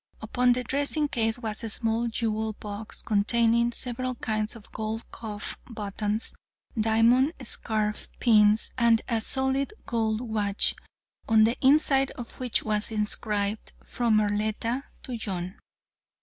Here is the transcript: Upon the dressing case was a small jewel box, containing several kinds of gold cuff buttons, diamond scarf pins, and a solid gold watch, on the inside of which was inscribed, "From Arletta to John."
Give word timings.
Upon 0.19 0.53
the 0.53 0.63
dressing 0.63 1.07
case 1.07 1.37
was 1.37 1.63
a 1.63 1.69
small 1.69 2.07
jewel 2.07 2.53
box, 2.53 3.03
containing 3.03 3.71
several 3.71 4.15
kinds 4.15 4.55
of 4.55 4.71
gold 4.71 5.05
cuff 5.11 5.59
buttons, 5.69 6.33
diamond 6.75 7.33
scarf 7.43 8.09
pins, 8.19 8.71
and 8.79 9.03
a 9.07 9.21
solid 9.21 9.75
gold 9.85 10.19
watch, 10.21 10.73
on 11.29 11.43
the 11.43 11.55
inside 11.63 12.09
of 12.15 12.39
which 12.39 12.63
was 12.63 12.89
inscribed, 12.89 13.73
"From 13.85 14.19
Arletta 14.19 14.85
to 15.03 15.15
John." 15.19 15.59